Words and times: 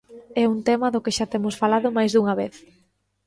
É 0.41 0.43
un 0.53 0.59
tema 0.67 0.87
do 0.93 1.03
que 1.03 1.15
xa 1.17 1.25
temos 1.33 1.55
falado 1.61 1.95
máis 1.97 2.11
dunha 2.13 2.35
vez. 2.41 2.55